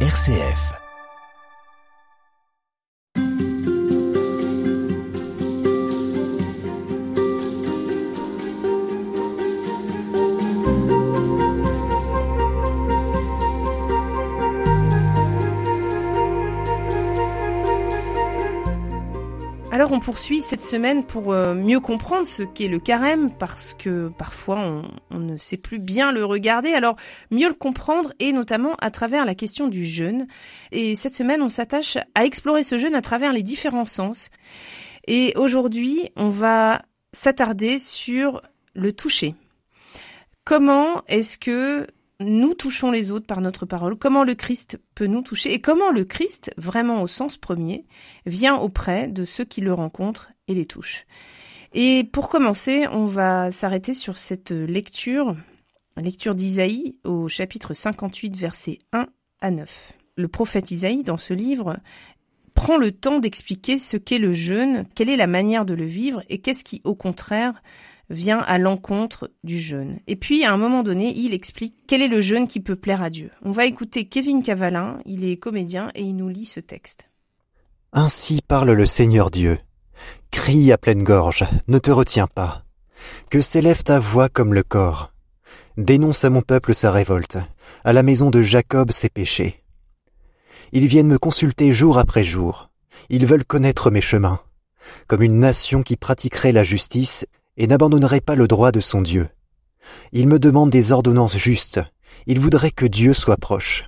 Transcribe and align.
RCF. 0.00 0.85
Alors 19.96 20.02
on 20.02 20.12
poursuit 20.12 20.42
cette 20.42 20.62
semaine 20.62 21.04
pour 21.06 21.32
euh, 21.32 21.54
mieux 21.54 21.80
comprendre 21.80 22.26
ce 22.26 22.42
qu'est 22.42 22.68
le 22.68 22.78
carême 22.78 23.30
parce 23.30 23.72
que 23.72 24.10
parfois 24.18 24.82
on 25.10 25.18
ne 25.18 25.38
sait 25.38 25.56
plus 25.56 25.78
bien 25.78 26.12
le 26.12 26.22
regarder. 26.22 26.74
Alors 26.74 26.96
mieux 27.30 27.48
le 27.48 27.54
comprendre 27.54 28.12
et 28.18 28.32
notamment 28.32 28.74
à 28.82 28.90
travers 28.90 29.24
la 29.24 29.34
question 29.34 29.68
du 29.68 29.86
jeûne. 29.86 30.26
Et 30.70 30.96
cette 30.96 31.14
semaine 31.14 31.40
on 31.40 31.48
s'attache 31.48 31.96
à 32.14 32.26
explorer 32.26 32.62
ce 32.62 32.76
jeûne 32.76 32.94
à 32.94 33.00
travers 33.00 33.32
les 33.32 33.42
différents 33.42 33.86
sens. 33.86 34.28
Et 35.06 35.32
aujourd'hui 35.36 36.10
on 36.14 36.28
va 36.28 36.82
s'attarder 37.14 37.78
sur 37.78 38.42
le 38.74 38.92
toucher. 38.92 39.34
Comment 40.44 41.04
est-ce 41.08 41.38
que 41.38 41.86
nous 42.20 42.54
touchons 42.54 42.90
les 42.90 43.10
autres 43.10 43.26
par 43.26 43.40
notre 43.40 43.66
parole, 43.66 43.96
comment 43.96 44.24
le 44.24 44.34
Christ 44.34 44.80
peut 44.94 45.06
nous 45.06 45.22
toucher 45.22 45.52
et 45.52 45.60
comment 45.60 45.90
le 45.90 46.04
Christ, 46.04 46.50
vraiment 46.56 47.02
au 47.02 47.06
sens 47.06 47.36
premier, 47.36 47.84
vient 48.24 48.56
auprès 48.56 49.08
de 49.08 49.24
ceux 49.24 49.44
qui 49.44 49.60
le 49.60 49.74
rencontrent 49.74 50.30
et 50.48 50.54
les 50.54 50.66
touchent. 50.66 51.06
Et 51.72 52.04
pour 52.04 52.28
commencer, 52.28 52.86
on 52.90 53.04
va 53.04 53.50
s'arrêter 53.50 53.92
sur 53.92 54.16
cette 54.16 54.50
lecture, 54.50 55.36
lecture 55.96 56.34
d'Isaïe 56.34 56.98
au 57.04 57.28
chapitre 57.28 57.74
58, 57.74 58.34
versets 58.34 58.78
1 58.92 59.08
à 59.40 59.50
9. 59.50 59.92
Le 60.16 60.28
prophète 60.28 60.70
Isaïe, 60.70 61.02
dans 61.02 61.18
ce 61.18 61.34
livre, 61.34 61.76
prend 62.54 62.78
le 62.78 62.92
temps 62.92 63.18
d'expliquer 63.18 63.76
ce 63.76 63.98
qu'est 63.98 64.18
le 64.18 64.32
jeûne, 64.32 64.86
quelle 64.94 65.10
est 65.10 65.16
la 65.16 65.26
manière 65.26 65.66
de 65.66 65.74
le 65.74 65.84
vivre 65.84 66.22
et 66.30 66.38
qu'est-ce 66.38 66.64
qui, 66.64 66.80
au 66.84 66.94
contraire, 66.94 67.62
vient 68.10 68.38
à 68.38 68.58
l'encontre 68.58 69.30
du 69.44 69.58
jeûne. 69.58 69.98
Et 70.06 70.16
puis, 70.16 70.44
à 70.44 70.52
un 70.52 70.56
moment 70.56 70.82
donné, 70.82 71.12
il 71.16 71.34
explique 71.34 71.74
quel 71.86 72.02
est 72.02 72.08
le 72.08 72.20
jeûne 72.20 72.46
qui 72.46 72.60
peut 72.60 72.76
plaire 72.76 73.02
à 73.02 73.10
Dieu. 73.10 73.30
On 73.42 73.50
va 73.50 73.66
écouter 73.66 74.06
Kevin 74.06 74.42
Cavalin, 74.42 74.98
il 75.04 75.24
est 75.24 75.36
comédien 75.36 75.90
et 75.94 76.02
il 76.02 76.16
nous 76.16 76.28
lit 76.28 76.46
ce 76.46 76.60
texte. 76.60 77.08
Ainsi 77.92 78.42
parle 78.46 78.72
le 78.72 78.86
Seigneur 78.86 79.30
Dieu. 79.30 79.58
Crie 80.30 80.72
à 80.72 80.78
pleine 80.78 81.02
gorge, 81.02 81.44
ne 81.68 81.78
te 81.78 81.90
retiens 81.90 82.26
pas. 82.26 82.64
Que 83.30 83.40
s'élève 83.40 83.82
ta 83.82 83.98
voix 83.98 84.28
comme 84.28 84.54
le 84.54 84.62
corps? 84.62 85.12
Dénonce 85.76 86.24
à 86.24 86.30
mon 86.30 86.42
peuple 86.42 86.74
sa 86.74 86.90
révolte, 86.90 87.38
à 87.84 87.92
la 87.92 88.02
maison 88.02 88.30
de 88.30 88.42
Jacob 88.42 88.92
ses 88.92 89.08
péchés. 89.08 89.62
Ils 90.72 90.86
viennent 90.86 91.08
me 91.08 91.18
consulter 91.18 91.72
jour 91.72 91.98
après 91.98 92.24
jour. 92.24 92.70
Ils 93.10 93.26
veulent 93.26 93.44
connaître 93.44 93.90
mes 93.90 94.00
chemins. 94.00 94.40
Comme 95.06 95.22
une 95.22 95.38
nation 95.38 95.82
qui 95.82 95.96
pratiquerait 95.96 96.52
la 96.52 96.64
justice 96.64 97.26
et 97.56 97.66
n'abandonnerait 97.66 98.20
pas 98.20 98.34
le 98.34 98.48
droit 98.48 98.72
de 98.72 98.80
son 98.80 99.02
Dieu. 99.02 99.28
Il 100.12 100.28
me 100.28 100.38
demande 100.38 100.70
des 100.70 100.92
ordonnances 100.92 101.36
justes, 101.36 101.80
il 102.26 102.40
voudrait 102.40 102.70
que 102.70 102.86
Dieu 102.86 103.14
soit 103.14 103.36
proche. 103.36 103.86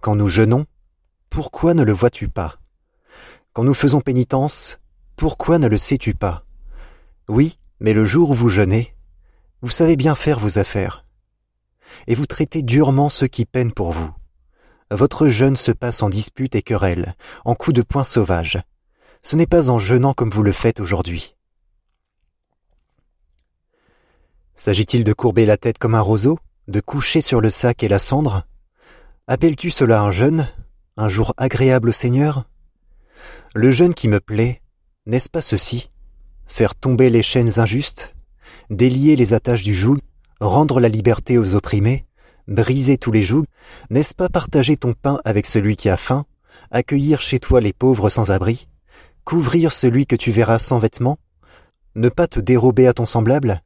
Quand 0.00 0.14
nous 0.14 0.28
jeûnons, 0.28 0.66
pourquoi 1.30 1.74
ne 1.74 1.82
le 1.82 1.92
vois-tu 1.92 2.28
pas? 2.28 2.58
Quand 3.52 3.64
nous 3.64 3.74
faisons 3.74 4.00
pénitence, 4.00 4.78
pourquoi 5.16 5.58
ne 5.58 5.66
le 5.66 5.78
sais-tu 5.78 6.14
pas? 6.14 6.44
Oui, 7.28 7.58
mais 7.80 7.92
le 7.92 8.04
jour 8.04 8.30
où 8.30 8.34
vous 8.34 8.48
jeûnez, 8.48 8.94
vous 9.62 9.70
savez 9.70 9.96
bien 9.96 10.14
faire 10.14 10.38
vos 10.38 10.58
affaires. 10.58 11.04
Et 12.06 12.14
vous 12.14 12.26
traitez 12.26 12.62
durement 12.62 13.08
ceux 13.08 13.26
qui 13.26 13.46
peinent 13.46 13.72
pour 13.72 13.92
vous. 13.92 14.10
Votre 14.90 15.28
jeûne 15.28 15.56
se 15.56 15.72
passe 15.72 16.02
en 16.02 16.08
disputes 16.08 16.54
et 16.54 16.62
querelles, 16.62 17.16
en 17.44 17.54
coups 17.54 17.74
de 17.74 17.82
poing 17.82 18.04
sauvages. 18.04 18.62
Ce 19.22 19.34
n'est 19.34 19.46
pas 19.46 19.70
en 19.70 19.78
jeûnant 19.78 20.14
comme 20.14 20.30
vous 20.30 20.42
le 20.42 20.52
faites 20.52 20.78
aujourd'hui. 20.78 21.35
S'agit-il 24.58 25.04
de 25.04 25.12
courber 25.12 25.44
la 25.44 25.58
tête 25.58 25.76
comme 25.76 25.94
un 25.94 26.00
roseau, 26.00 26.38
de 26.66 26.80
coucher 26.80 27.20
sur 27.20 27.42
le 27.42 27.50
sac 27.50 27.82
et 27.82 27.88
la 27.88 27.98
cendre? 27.98 28.46
Appelles-tu 29.26 29.70
cela 29.70 30.00
un 30.00 30.10
jeûne, 30.10 30.48
un 30.96 31.10
jour 31.10 31.34
agréable 31.36 31.90
au 31.90 31.92
Seigneur? 31.92 32.46
Le 33.54 33.70
jeûne 33.70 33.92
qui 33.92 34.08
me 34.08 34.18
plaît, 34.18 34.62
n'est-ce 35.04 35.28
pas 35.28 35.42
ceci? 35.42 35.90
Faire 36.46 36.74
tomber 36.74 37.10
les 37.10 37.22
chaînes 37.22 37.60
injustes, 37.60 38.14
délier 38.70 39.14
les 39.14 39.34
attaches 39.34 39.62
du 39.62 39.74
joug, 39.74 39.98
rendre 40.40 40.80
la 40.80 40.88
liberté 40.88 41.36
aux 41.36 41.54
opprimés, 41.54 42.06
briser 42.48 42.96
tous 42.96 43.12
les 43.12 43.22
jougs, 43.22 43.46
n'est-ce 43.90 44.14
pas 44.14 44.30
partager 44.30 44.78
ton 44.78 44.94
pain 44.94 45.20
avec 45.26 45.44
celui 45.44 45.76
qui 45.76 45.90
a 45.90 45.98
faim, 45.98 46.24
accueillir 46.70 47.20
chez 47.20 47.40
toi 47.40 47.60
les 47.60 47.74
pauvres 47.74 48.08
sans 48.08 48.30
abri, 48.30 48.68
couvrir 49.24 49.70
celui 49.70 50.06
que 50.06 50.16
tu 50.16 50.30
verras 50.30 50.58
sans 50.58 50.78
vêtements, 50.78 51.18
ne 51.94 52.08
pas 52.08 52.26
te 52.26 52.40
dérober 52.40 52.86
à 52.86 52.94
ton 52.94 53.04
semblable, 53.04 53.60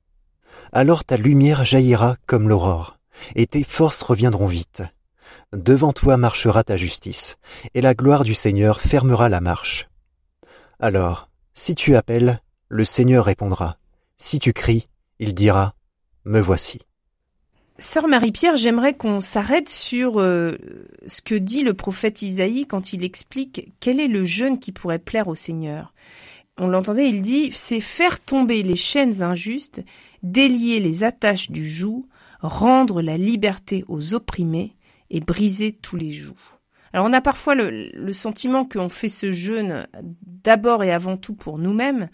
alors 0.73 1.05
ta 1.05 1.17
lumière 1.17 1.65
jaillira 1.65 2.17
comme 2.27 2.49
l'aurore, 2.49 2.99
et 3.35 3.47
tes 3.47 3.63
forces 3.63 4.03
reviendront 4.03 4.47
vite. 4.47 4.83
Devant 5.53 5.93
toi 5.93 6.17
marchera 6.17 6.63
ta 6.63 6.77
justice, 6.77 7.37
et 7.75 7.81
la 7.81 7.95
gloire 7.95 8.25
du 8.25 8.35
Seigneur 8.35 8.81
fermera 8.81 9.29
la 9.29 9.41
marche. 9.41 9.89
Alors, 10.79 11.29
si 11.53 11.75
tu 11.75 11.97
appelles, 11.97 12.41
le 12.69 12.85
Seigneur 12.85 13.25
répondra. 13.25 13.79
Si 14.17 14.39
tu 14.39 14.53
cries, 14.53 14.89
il 15.19 15.35
dira, 15.35 15.75
Me 16.25 16.41
voici. 16.41 16.81
Sœur 17.79 18.09
Marie-Pierre, 18.09 18.57
j'aimerais 18.57 18.95
qu'on 18.95 19.21
s'arrête 19.21 19.71
sur 19.71 20.21
euh, 20.21 20.59
ce 21.07 21.23
que 21.23 21.35
dit 21.35 21.63
le 21.63 21.73
prophète 21.73 22.21
Isaïe 22.21 22.67
quand 22.67 22.93
il 22.93 23.03
explique 23.03 23.73
quel 23.81 24.01
est 24.01 24.09
le 24.09 24.23
jeûne 24.23 24.61
qui 24.61 24.71
pourrait 24.71 24.99
plaire 24.99 25.29
au 25.29 25.35
Seigneur. 25.35 25.95
On 26.63 26.69
l'entendait, 26.69 27.09
il 27.09 27.23
dit, 27.23 27.51
c'est 27.55 27.81
faire 27.81 28.21
tomber 28.21 28.63
les 28.63 28.77
chaînes 28.77 29.23
injustes 29.23 29.83
délier 30.23 30.79
les 30.79 31.05
attaches 31.05 31.51
du 31.51 31.67
joug, 31.67 32.07
rendre 32.41 33.01
la 33.01 33.17
liberté 33.17 33.83
aux 33.89 34.13
opprimés 34.13 34.77
et 35.09 35.21
briser 35.21 35.73
tous 35.73 35.97
les 35.97 36.11
jougs. 36.11 36.37
Alors 36.93 37.07
on 37.07 37.15
a 37.15 37.23
parfois 37.23 37.55
le, 37.55 38.13
sentiment 38.13 38.67
qu'on 38.67 38.91
fait 38.91 39.09
ce 39.09 39.31
jeûne 39.31 39.87
d'abord 40.23 40.85
et 40.85 40.93
avant 40.93 41.17
tout 41.17 41.35
pour 41.35 41.57
nous-mêmes, 41.57 42.11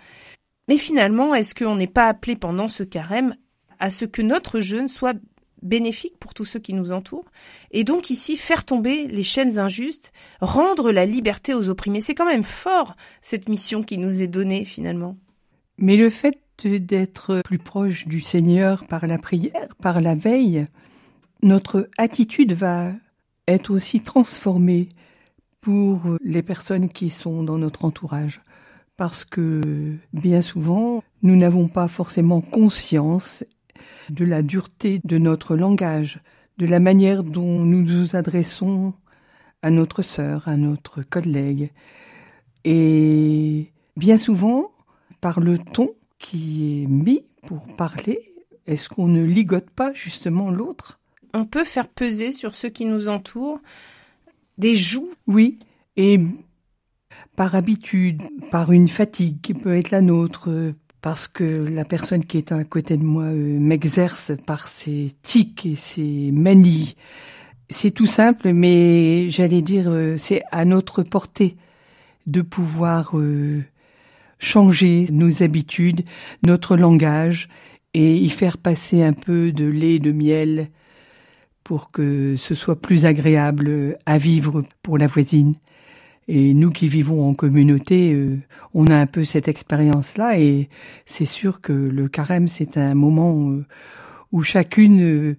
mais 0.68 0.78
finalement, 0.78 1.34
est-ce 1.34 1.52
qu'on 1.52 1.74
n'est 1.74 1.88
pas 1.88 2.06
appelé 2.06 2.36
pendant 2.36 2.68
ce 2.68 2.84
carême 2.84 3.34
à 3.80 3.90
ce 3.90 4.04
que 4.04 4.22
notre 4.22 4.60
jeûne 4.60 4.88
soit 4.88 5.18
bénéfique 5.62 6.18
pour 6.18 6.34
tous 6.34 6.44
ceux 6.44 6.60
qui 6.60 6.72
nous 6.72 6.92
entourent, 6.92 7.30
et 7.70 7.84
donc 7.84 8.10
ici 8.10 8.36
faire 8.36 8.64
tomber 8.64 9.06
les 9.06 9.22
chaînes 9.22 9.58
injustes, 9.58 10.12
rendre 10.40 10.92
la 10.92 11.06
liberté 11.06 11.54
aux 11.54 11.68
opprimés. 11.68 12.00
C'est 12.00 12.14
quand 12.14 12.26
même 12.26 12.44
fort 12.44 12.96
cette 13.22 13.48
mission 13.48 13.82
qui 13.82 13.98
nous 13.98 14.22
est 14.22 14.28
donnée 14.28 14.64
finalement. 14.64 15.16
Mais 15.78 15.96
le 15.96 16.10
fait 16.10 16.38
d'être 16.64 17.42
plus 17.44 17.58
proche 17.58 18.06
du 18.06 18.20
Seigneur 18.20 18.86
par 18.86 19.06
la 19.06 19.18
prière, 19.18 19.74
par 19.82 20.00
la 20.00 20.14
veille, 20.14 20.66
notre 21.42 21.88
attitude 21.98 22.52
va 22.52 22.92
être 23.46 23.70
aussi 23.70 24.00
transformée 24.00 24.88
pour 25.60 26.00
les 26.22 26.42
personnes 26.42 26.88
qui 26.88 27.10
sont 27.10 27.42
dans 27.42 27.58
notre 27.58 27.84
entourage. 27.84 28.40
Parce 28.96 29.24
que 29.24 29.96
bien 30.14 30.40
souvent, 30.40 31.02
nous 31.22 31.36
n'avons 31.36 31.68
pas 31.68 31.88
forcément 31.88 32.40
conscience 32.40 33.44
de 34.10 34.24
la 34.24 34.42
dureté 34.42 35.00
de 35.04 35.18
notre 35.18 35.56
langage, 35.56 36.20
de 36.58 36.66
la 36.66 36.80
manière 36.80 37.22
dont 37.22 37.60
nous 37.60 37.82
nous 37.82 38.16
adressons 38.16 38.94
à 39.62 39.70
notre 39.70 40.02
sœur, 40.02 40.48
à 40.48 40.56
notre 40.56 41.02
collègue. 41.02 41.70
Et 42.64 43.72
bien 43.96 44.16
souvent, 44.16 44.70
par 45.20 45.40
le 45.40 45.58
ton, 45.58 45.90
qui 46.18 46.82
est 46.82 46.86
mis 46.86 47.24
pour 47.46 47.66
parler, 47.76 48.34
est-ce 48.66 48.88
qu'on 48.88 49.08
ne 49.08 49.22
ligote 49.22 49.70
pas 49.70 49.92
justement 49.92 50.50
l'autre? 50.50 50.98
On 51.34 51.44
peut 51.44 51.64
faire 51.64 51.88
peser 51.88 52.32
sur 52.32 52.54
ceux 52.54 52.68
qui 52.68 52.86
nous 52.86 53.08
entourent 53.08 53.60
des 54.58 54.74
joues. 54.74 55.10
Oui, 55.26 55.58
et 55.96 56.20
par 57.36 57.54
habitude, 57.54 58.22
par 58.50 58.72
une 58.72 58.88
fatigue 58.88 59.40
qui 59.40 59.54
peut 59.54 59.76
être 59.76 59.90
la 59.90 60.00
nôtre, 60.00 60.74
parce 61.06 61.28
que 61.28 61.44
la 61.44 61.84
personne 61.84 62.24
qui 62.24 62.36
est 62.36 62.50
à 62.50 62.64
côté 62.64 62.96
de 62.96 63.04
moi 63.04 63.26
euh, 63.26 63.60
m'exerce 63.60 64.32
par 64.44 64.66
ses 64.66 65.12
tics 65.22 65.64
et 65.64 65.76
ses 65.76 66.32
manies. 66.32 66.96
C'est 67.70 67.92
tout 67.92 68.06
simple, 68.06 68.52
mais 68.52 69.30
j'allais 69.30 69.62
dire, 69.62 69.84
euh, 69.86 70.16
c'est 70.16 70.42
à 70.50 70.64
notre 70.64 71.04
portée 71.04 71.54
de 72.26 72.42
pouvoir 72.42 73.16
euh, 73.16 73.62
changer 74.40 75.06
nos 75.12 75.44
habitudes, 75.44 76.02
notre 76.44 76.76
langage 76.76 77.48
et 77.94 78.16
y 78.16 78.28
faire 78.28 78.58
passer 78.58 79.04
un 79.04 79.12
peu 79.12 79.52
de 79.52 79.64
lait, 79.64 80.00
de 80.00 80.10
miel 80.10 80.70
pour 81.62 81.92
que 81.92 82.34
ce 82.36 82.56
soit 82.56 82.80
plus 82.80 83.06
agréable 83.06 83.96
à 84.06 84.18
vivre 84.18 84.64
pour 84.82 84.98
la 84.98 85.06
voisine. 85.06 85.54
Et 86.28 86.54
nous 86.54 86.70
qui 86.70 86.88
vivons 86.88 87.28
en 87.28 87.34
communauté, 87.34 88.12
euh, 88.12 88.30
on 88.74 88.86
a 88.88 88.96
un 88.96 89.06
peu 89.06 89.22
cette 89.22 89.46
expérience-là 89.46 90.38
et 90.38 90.68
c'est 91.04 91.24
sûr 91.24 91.60
que 91.60 91.72
le 91.72 92.08
carême, 92.08 92.48
c'est 92.48 92.76
un 92.76 92.94
moment 92.94 93.50
euh, 93.50 93.64
où 94.32 94.42
chacune 94.42 95.02
euh, 95.02 95.36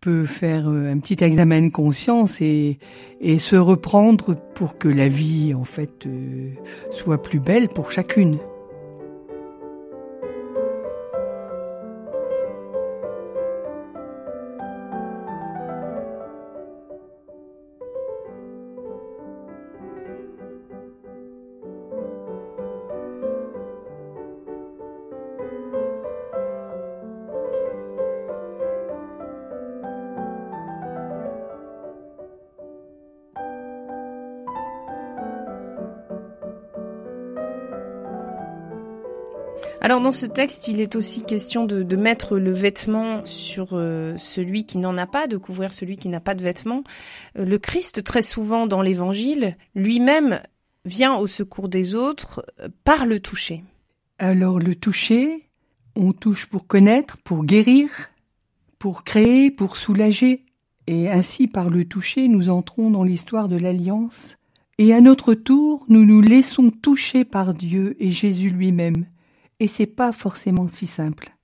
peut 0.00 0.24
faire 0.24 0.68
euh, 0.68 0.92
un 0.92 0.98
petit 0.98 1.22
examen 1.22 1.62
de 1.62 1.70
conscience 1.70 2.40
et, 2.40 2.78
et 3.20 3.38
se 3.38 3.54
reprendre 3.54 4.36
pour 4.54 4.78
que 4.78 4.88
la 4.88 5.06
vie, 5.06 5.54
en 5.54 5.64
fait, 5.64 6.08
soit 6.90 7.22
plus 7.22 7.40
belle 7.40 7.68
pour 7.68 7.92
chacune. 7.92 8.38
Alors 39.86 40.00
dans 40.00 40.10
ce 40.10 40.26
texte, 40.26 40.66
il 40.66 40.80
est 40.80 40.96
aussi 40.96 41.22
question 41.22 41.64
de, 41.64 41.94
mettre 41.94 42.38
le 42.38 42.50
vêtement 42.50 43.24
sur 43.24 43.68
euh, 43.74 44.16
celui 44.18 44.66
qui 44.66 44.78
n'en 44.78 44.98
a 44.98 45.06
pas, 45.06 45.28
de 45.28 45.36
couvrir 45.36 45.72
celui 45.72 45.96
qui 45.96 46.08
n'a 46.08 46.18
pas 46.18 46.34
de 46.34 46.42
vêtement. 46.42 46.82
Euh, 47.38 47.44
le 47.44 47.56
Christ, 47.56 48.02
très 48.02 48.22
souvent 48.22 48.66
dans 48.66 48.82
l'Évangile, 48.82 49.56
lui-même 49.76 50.40
vient 50.86 51.14
au 51.14 51.28
secours 51.28 51.68
des 51.68 51.94
autres 51.94 52.44
euh, 52.58 52.66
par 52.82 53.06
le 53.06 53.20
toucher. 53.20 53.62
Alors 54.18 54.58
le 54.58 54.74
toucher, 54.74 55.44
on 55.94 56.12
touche 56.12 56.46
pour 56.46 56.66
connaître, 56.66 57.16
pour 57.18 57.44
guérir, 57.44 57.88
pour 58.80 59.04
créer, 59.04 59.52
pour 59.52 59.76
soulager. 59.76 60.46
Et 60.88 61.08
ainsi, 61.08 61.46
par 61.46 61.70
le 61.70 61.84
toucher, 61.84 62.26
nous 62.26 62.50
entrons 62.50 62.90
dans 62.90 63.04
l'histoire 63.04 63.46
de 63.46 63.56
l'Alliance. 63.56 64.36
Et 64.78 64.92
à 64.92 65.00
notre 65.00 65.34
tour, 65.34 65.86
nous 65.88 66.04
nous 66.04 66.22
laissons 66.22 66.70
toucher 66.70 67.24
par 67.24 67.54
Dieu 67.54 67.94
et 68.00 68.10
Jésus 68.10 68.50
lui-même. 68.50 69.06
Et 69.60 69.66
c'est 69.66 69.86
pas 69.86 70.12
forcément 70.12 70.68
si 70.68 70.86
simple. 70.86 71.34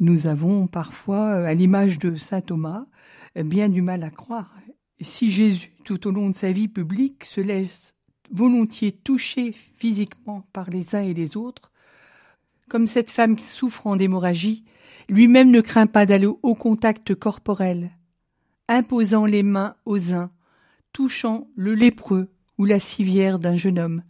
Nous 0.00 0.26
avons 0.26 0.66
parfois, 0.66 1.32
à 1.32 1.54
l'image 1.54 1.98
de 1.98 2.14
saint 2.14 2.40
Thomas, 2.40 2.86
bien 3.36 3.68
du 3.68 3.82
mal 3.82 4.02
à 4.02 4.10
croire. 4.10 4.54
Si 5.00 5.30
Jésus, 5.30 5.72
tout 5.84 6.06
au 6.06 6.10
long 6.10 6.30
de 6.30 6.34
sa 6.34 6.52
vie 6.52 6.68
publique, 6.68 7.24
se 7.24 7.40
laisse 7.40 7.94
volontiers 8.32 8.92
toucher 8.92 9.52
physiquement 9.52 10.46
par 10.52 10.70
les 10.70 10.94
uns 10.94 11.02
et 11.02 11.14
les 11.14 11.36
autres, 11.36 11.70
comme 12.68 12.86
cette 12.86 13.10
femme 13.10 13.38
souffrant 13.38 13.96
d'hémorragie, 13.96 14.64
lui-même 15.08 15.50
ne 15.50 15.60
craint 15.60 15.86
pas 15.86 16.06
d'aller 16.06 16.26
au 16.26 16.54
contact 16.54 17.14
corporel, 17.14 17.90
imposant 18.68 19.26
les 19.26 19.42
mains 19.42 19.74
aux 19.84 20.12
uns, 20.12 20.30
touchant 20.92 21.48
le 21.56 21.74
lépreux 21.74 22.28
ou 22.58 22.64
la 22.64 22.78
civière 22.78 23.38
d'un 23.38 23.56
jeune 23.56 23.78
homme, 23.78 24.02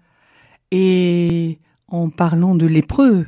et 0.70 1.58
en 1.90 2.08
parlant 2.08 2.54
de 2.54 2.66
lépreux, 2.66 3.26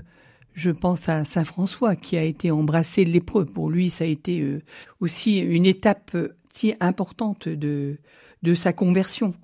je 0.54 0.70
pense 0.70 1.08
à 1.08 1.24
Saint 1.24 1.44
François 1.44 1.96
qui 1.96 2.16
a 2.16 2.22
été 2.22 2.50
embrassé 2.50 3.04
lépreux. 3.04 3.44
Pour 3.44 3.70
lui, 3.70 3.90
ça 3.90 4.04
a 4.04 4.06
été 4.06 4.40
euh, 4.40 4.62
aussi 5.00 5.38
une 5.38 5.66
étape 5.66 6.12
euh, 6.14 6.36
si 6.52 6.74
importante 6.80 7.48
de, 7.48 7.98
de 8.42 8.54
sa 8.54 8.72
conversion. 8.72 9.34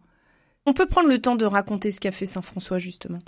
On 0.67 0.75
peut 0.75 0.87
prendre 0.87 1.09
le 1.09 1.19
temps 1.19 1.37
de 1.37 1.47
raconter 1.47 1.91
ce 1.91 2.01
qu'a 2.01 2.13
fait 2.13 2.27
Saint 2.27 2.43
François 2.43 2.79
justement. 2.79 3.21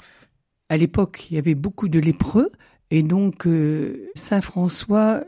À 0.69 0.77
l'époque, 0.77 1.27
il 1.31 1.35
y 1.35 1.39
avait 1.39 1.55
beaucoup 1.55 1.89
de 1.89 1.99
lépreux 1.99 2.51
et 2.91 3.03
donc 3.03 3.47
euh, 3.47 4.11
Saint 4.15 4.43
François, 4.43 5.25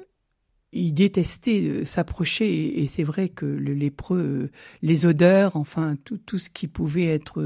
il 0.72 0.92
détestait 0.92 1.84
s'approcher 1.84 2.80
et 2.82 2.86
c'est 2.86 3.02
vrai 3.02 3.28
que 3.28 3.46
le 3.46 3.72
lépreux, 3.72 4.50
les 4.82 5.06
odeurs, 5.06 5.56
enfin 5.56 5.96
tout, 6.04 6.18
tout 6.18 6.38
ce 6.38 6.50
qui 6.50 6.66
pouvait 6.66 7.06
être 7.06 7.42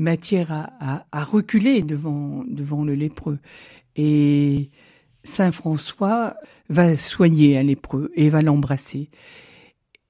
matière 0.00 0.70
à, 0.80 1.24
reculer 1.24 1.82
devant, 1.82 2.42
devant 2.46 2.84
le 2.84 2.94
lépreux. 2.94 3.38
Et 3.96 4.70
Saint 5.22 5.52
François 5.52 6.34
va 6.68 6.96
soigner 6.96 7.58
un 7.58 7.62
lépreux 7.62 8.10
et 8.14 8.28
va 8.28 8.42
l'embrasser. 8.42 9.10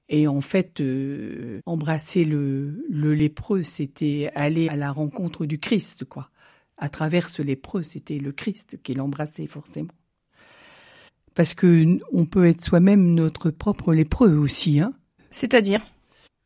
Et 0.09 0.27
en 0.27 0.41
fait, 0.41 0.81
euh, 0.81 1.61
embrasser 1.65 2.25
le, 2.25 2.85
le 2.89 3.13
lépreux, 3.13 3.63
c'était 3.63 4.31
aller 4.35 4.67
à 4.67 4.75
la 4.75 4.91
rencontre 4.91 5.45
du 5.45 5.57
Christ, 5.57 6.05
quoi. 6.05 6.29
À 6.77 6.89
travers 6.89 7.29
ce 7.29 7.41
lépreux, 7.41 7.83
c'était 7.83 8.17
le 8.17 8.31
Christ 8.31 8.79
qui 8.83 8.93
l'embrassait 8.93 9.47
forcément. 9.47 9.93
Parce 11.35 11.53
que 11.53 11.99
on 12.11 12.25
peut 12.25 12.45
être 12.45 12.63
soi-même 12.63 13.13
notre 13.13 13.51
propre 13.51 13.93
lépreux 13.93 14.35
aussi, 14.35 14.79
hein. 14.79 14.93
C'est-à-dire? 15.29 15.81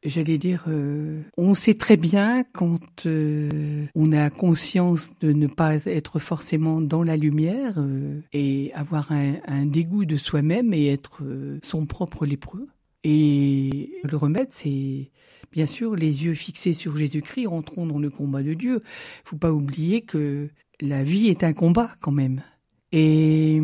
J'allais 0.05 0.37
dire, 0.37 0.65
euh, 0.67 1.23
on 1.35 1.55
sait 1.55 1.73
très 1.73 1.97
bien 1.97 2.43
quand 2.53 3.07
euh, 3.07 3.87
on 3.95 4.11
a 4.11 4.29
conscience 4.29 5.09
de 5.19 5.33
ne 5.33 5.47
pas 5.47 5.83
être 5.87 6.19
forcément 6.19 6.79
dans 6.79 7.01
la 7.01 7.17
lumière 7.17 7.73
euh, 7.77 8.21
et 8.31 8.71
avoir 8.75 9.11
un, 9.11 9.65
dégoût 9.65 10.05
de 10.05 10.15
soi-même 10.15 10.75
et 10.75 10.91
être 10.91 11.23
son 11.63 11.87
propre 11.87 12.27
lépreux. 12.27 12.67
Et 13.03 13.93
le 14.03 14.15
remède, 14.15 14.49
c'est 14.51 15.09
bien 15.51 15.65
sûr 15.65 15.95
les 15.95 16.25
yeux 16.25 16.35
fixés 16.35 16.73
sur 16.73 16.95
Jésus-Christ, 16.95 17.47
rentrons 17.47 17.87
dans 17.87 17.99
le 17.99 18.11
combat 18.11 18.43
de 18.43 18.53
Dieu. 18.53 18.81
Il 18.83 19.29
faut 19.29 19.37
pas 19.37 19.51
oublier 19.51 20.01
que 20.01 20.49
la 20.81 21.01
vie 21.01 21.29
est 21.29 21.43
un 21.43 21.53
combat 21.53 21.89
quand 21.99 22.11
même. 22.11 22.43
Et 22.91 23.59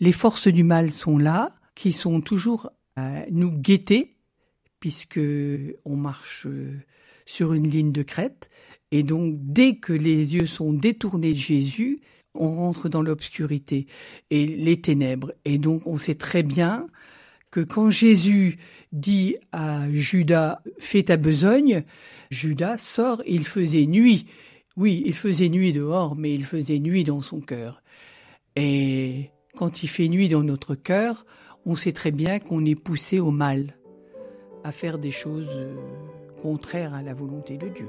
les 0.00 0.12
forces 0.12 0.48
du 0.48 0.64
mal 0.64 0.90
sont 0.90 1.18
là, 1.18 1.52
qui 1.76 1.92
sont 1.92 2.20
toujours 2.20 2.70
à 2.96 3.30
nous 3.30 3.52
guetter 3.52 4.17
puisque 4.80 5.20
on 5.84 5.96
marche 5.96 6.46
euh, 6.46 6.78
sur 7.26 7.52
une 7.52 7.68
ligne 7.68 7.92
de 7.92 8.02
crête. 8.02 8.50
Et 8.90 9.02
donc, 9.02 9.34
dès 9.36 9.76
que 9.76 9.92
les 9.92 10.34
yeux 10.34 10.46
sont 10.46 10.72
détournés 10.72 11.32
de 11.32 11.38
Jésus, 11.38 12.00
on 12.34 12.54
rentre 12.54 12.88
dans 12.88 13.02
l'obscurité 13.02 13.86
et 14.30 14.46
les 14.46 14.80
ténèbres. 14.80 15.32
Et 15.44 15.58
donc, 15.58 15.86
on 15.86 15.98
sait 15.98 16.14
très 16.14 16.42
bien 16.42 16.86
que 17.50 17.60
quand 17.60 17.90
Jésus 17.90 18.58
dit 18.92 19.36
à 19.52 19.90
Judas, 19.92 20.60
fais 20.78 21.02
ta 21.02 21.16
besogne, 21.16 21.84
Judas 22.30 22.78
sort, 22.78 23.22
il 23.26 23.46
faisait 23.46 23.86
nuit. 23.86 24.26
Oui, 24.76 25.02
il 25.06 25.14
faisait 25.14 25.48
nuit 25.48 25.72
dehors, 25.72 26.14
mais 26.14 26.32
il 26.32 26.44
faisait 26.44 26.78
nuit 26.78 27.04
dans 27.04 27.20
son 27.20 27.40
cœur. 27.40 27.82
Et 28.54 29.30
quand 29.56 29.82
il 29.82 29.88
fait 29.88 30.08
nuit 30.08 30.28
dans 30.28 30.42
notre 30.42 30.74
cœur, 30.74 31.26
on 31.66 31.74
sait 31.74 31.92
très 31.92 32.12
bien 32.12 32.38
qu'on 32.38 32.64
est 32.64 32.80
poussé 32.80 33.18
au 33.18 33.30
mal 33.30 33.77
à 34.68 34.72
faire 34.72 34.98
des 34.98 35.10
choses 35.10 35.48
euh, 35.50 35.74
contraires 36.42 36.92
à 36.92 37.02
la 37.02 37.14
volonté 37.14 37.56
de 37.56 37.68
Dieu. 37.68 37.88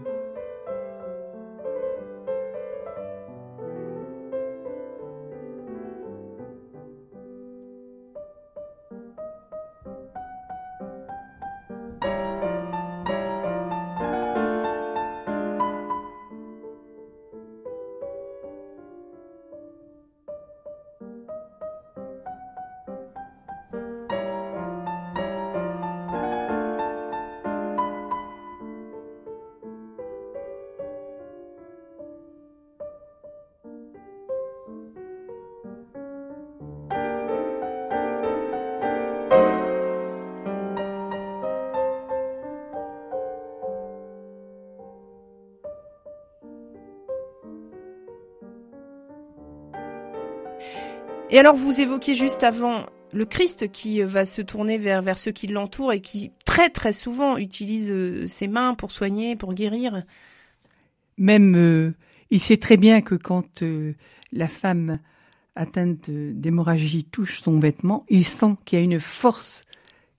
Et 51.31 51.37
alors 51.37 51.55
vous 51.55 51.79
évoquiez 51.79 52.15
juste 52.15 52.43
avant 52.43 52.87
le 53.13 53.25
Christ 53.25 53.71
qui 53.71 54.01
va 54.01 54.25
se 54.25 54.41
tourner 54.41 54.79
vers, 54.79 55.03
vers 55.03 55.19
ceux 55.19 55.31
qui 55.31 55.45
l'entourent 55.45 55.93
et 55.93 56.01
qui 56.01 56.31
très 56.43 56.69
très 56.69 56.91
souvent 56.93 57.37
utilise 57.37 57.91
euh, 57.91 58.25
ses 58.27 58.47
mains 58.47 58.73
pour 58.73 58.91
soigner, 58.91 59.35
pour 59.35 59.53
guérir. 59.53 60.03
Même 61.17 61.55
euh, 61.55 61.93
il 62.31 62.39
sait 62.39 62.57
très 62.57 62.77
bien 62.77 63.01
que 63.01 63.13
quand 63.13 63.61
euh, 63.61 63.93
la 64.31 64.47
femme 64.47 64.99
atteinte 65.55 66.09
d'hémorragie 66.09 67.03
touche 67.03 67.41
son 67.41 67.59
vêtement, 67.59 68.05
il 68.09 68.25
sent 68.25 68.55
qu'il 68.65 68.79
y 68.79 68.81
a 68.81 68.85
une 68.85 68.99
force 68.99 69.65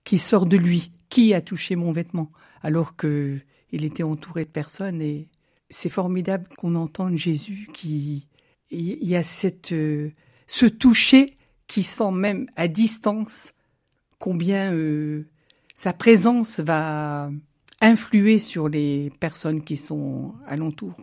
qui 0.05 0.17
sort 0.17 0.45
de 0.45 0.57
lui. 0.57 0.91
Qui 1.09 1.33
a 1.33 1.41
touché 1.41 1.75
mon 1.75 1.91
vêtement 1.91 2.31
Alors 2.63 2.95
que 2.95 3.37
il 3.73 3.83
était 3.83 4.03
entouré 4.03 4.45
de 4.45 4.49
personnes 4.49 5.01
et 5.01 5.27
c'est 5.69 5.89
formidable 5.89 6.47
qu'on 6.57 6.75
entende 6.75 7.17
Jésus 7.17 7.67
qui 7.73 8.27
il 8.69 9.03
y 9.03 9.17
a 9.17 9.23
cette 9.23 9.73
ce 10.51 10.65
toucher 10.65 11.37
qui 11.65 11.81
sent 11.81 12.11
même 12.11 12.45
à 12.57 12.67
distance 12.67 13.53
combien 14.19 14.73
euh, 14.73 15.25
sa 15.75 15.93
présence 15.93 16.59
va 16.59 17.31
influer 17.79 18.37
sur 18.37 18.67
les 18.67 19.11
personnes 19.21 19.63
qui 19.63 19.77
sont 19.77 20.33
alentour. 20.45 20.93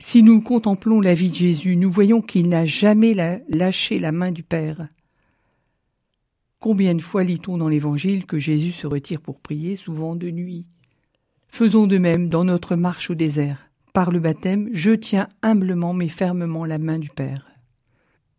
Si 0.00 0.24
nous 0.24 0.40
contemplons 0.40 1.00
la 1.00 1.14
vie 1.14 1.30
de 1.30 1.36
Jésus, 1.36 1.76
nous 1.76 1.88
voyons 1.88 2.20
qu'il 2.20 2.48
n'a 2.48 2.64
jamais 2.64 3.14
lâché 3.48 4.00
la 4.00 4.10
main 4.10 4.32
du 4.32 4.42
Père. 4.42 4.88
Combien 6.58 6.96
de 6.96 7.00
fois 7.00 7.22
lit-on 7.22 7.58
dans 7.58 7.68
l'Évangile 7.68 8.26
que 8.26 8.40
Jésus 8.40 8.72
se 8.72 8.88
retire 8.88 9.20
pour 9.20 9.38
prier, 9.38 9.76
souvent 9.76 10.16
de 10.16 10.30
nuit? 10.30 10.66
Faisons 11.46 11.86
de 11.86 11.98
même 11.98 12.28
dans 12.28 12.42
notre 12.42 12.74
marche 12.74 13.08
au 13.08 13.14
désert. 13.14 13.70
Par 13.92 14.10
le 14.10 14.18
baptême, 14.18 14.68
je 14.72 14.90
tiens 14.90 15.28
humblement 15.42 15.94
mais 15.94 16.08
fermement 16.08 16.64
la 16.64 16.78
main 16.78 16.98
du 16.98 17.08
Père. 17.08 17.48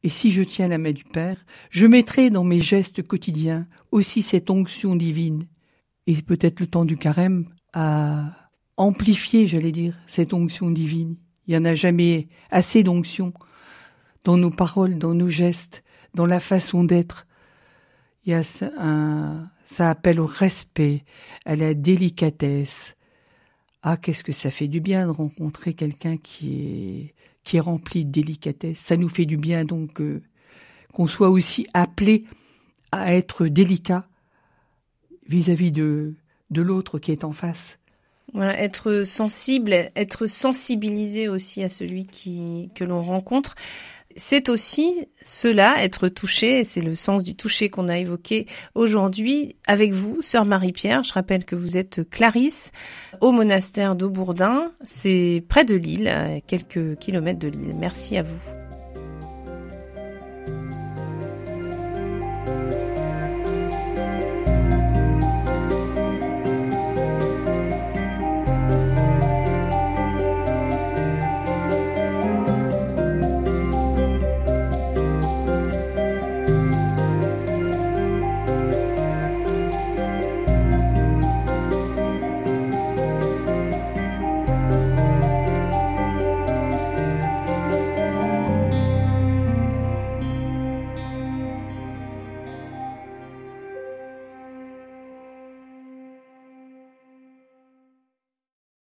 Et 0.04 0.10
si 0.10 0.32
je 0.32 0.44
tiens 0.44 0.68
la 0.68 0.78
main 0.78 0.92
du 0.92 1.04
Père, 1.04 1.46
je 1.70 1.86
mettrai 1.86 2.30
dans 2.30 2.44
mes 2.44 2.60
gestes 2.60 3.06
quotidiens 3.06 3.68
aussi 3.92 4.22
cette 4.22 4.50
onction 4.50 4.96
divine. 4.96 5.44
Et 6.08 6.22
peut-être 6.22 6.60
le 6.60 6.68
temps 6.68 6.86
du 6.86 6.98
carême 6.98 7.46
a 7.74 8.50
amplifié, 8.78 9.46
j'allais 9.46 9.72
dire, 9.72 9.98
cette 10.08 10.34
onction 10.34 10.72
divine. 10.72 11.18
Il 11.48 11.52
n'y 11.52 11.58
en 11.58 11.66
a 11.66 11.74
jamais 11.74 12.28
assez 12.50 12.84
d'onction 12.84 13.34
dans 14.24 14.38
nos 14.38 14.52
paroles, 14.52 14.98
dans 14.98 15.14
nos 15.14 15.28
gestes, 15.28 15.84
dans 16.14 16.26
la 16.26 16.40
façon 16.40 16.84
d'être. 16.84 17.28
Il 18.26 18.32
y 18.32 18.36
a 18.36 18.44
ça 18.44 19.90
appelle 19.90 20.20
au 20.20 20.26
respect, 20.26 21.04
à 21.46 21.56
la 21.56 21.74
délicatesse. 21.74 22.96
Ah, 23.82 23.98
qu'est-ce 23.98 24.24
que 24.24 24.32
ça 24.32 24.52
fait 24.52 24.68
du 24.68 24.82
bien 24.82 25.06
de 25.06 25.12
rencontrer 25.12 25.74
quelqu'un 25.74 26.18
qui 26.18 26.62
est 26.62 27.16
qui 27.44 27.58
est 27.58 27.62
rempli 27.62 28.06
de 28.06 28.12
délicatesse. 28.12 28.80
Ça 28.80 28.98
nous 28.98 29.10
fait 29.10 29.26
du 29.26 29.38
bien 29.38 29.64
donc 29.64 30.02
euh, 30.02 30.22
qu'on 30.94 31.08
soit 31.08 31.30
aussi 31.30 31.68
appelé 31.74 32.26
à 32.92 33.14
être 33.14 33.48
délicat 33.48 34.08
vis-à-vis 35.28 35.72
de, 35.72 36.16
de 36.50 36.62
l'autre 36.62 37.00
qui 37.00 37.12
est 37.12 37.24
en 37.24 37.32
face. 37.32 37.80
Voilà, 38.34 38.60
être 38.62 39.04
sensible, 39.06 39.74
être 39.96 40.28
sensibilisé 40.28 41.28
aussi 41.30 41.64
à 41.64 41.70
celui 41.70 42.06
qui, 42.06 42.70
que 42.76 42.84
l'on 42.84 43.02
rencontre 43.02 43.56
c'est 44.16 44.50
aussi 44.50 45.08
cela, 45.22 45.84
être 45.84 46.08
touché, 46.08 46.64
c'est 46.64 46.82
le 46.82 46.96
sens 46.96 47.24
du 47.24 47.36
toucher 47.36 47.70
qu'on 47.70 47.88
a 47.88 47.98
évoqué 47.98 48.48
aujourd'hui 48.76 49.56
avec 49.68 49.94
vous, 49.94 50.22
sœur 50.22 50.46
Marie-Pierre. 50.46 51.04
Je 51.04 51.14
rappelle 51.14 51.46
que 51.46 51.56
vous 51.56 51.78
êtes 51.78 52.10
Clarisse 52.10 52.72
au 53.22 53.32
monastère 53.32 53.96
d'Aubourdin, 53.96 54.72
c'est 54.84 55.44
près 55.48 55.66
de 55.66 55.76
Lille, 55.76 56.42
quelques 56.48 56.98
kilomètres 56.98 57.40
de 57.40 57.48
Lille. 57.48 57.76
Merci 57.78 58.18
à 58.18 58.24
vous. 58.24 58.59